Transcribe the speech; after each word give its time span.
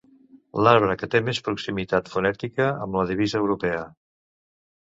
L'arbre 0.67 0.95
que 1.01 1.09
té 1.15 1.19
més 1.27 1.41
proximitat 1.49 2.11
fonètica 2.15 2.71
amb 2.87 3.01
la 3.01 3.07
divisa 3.13 3.41
europea. 3.45 3.85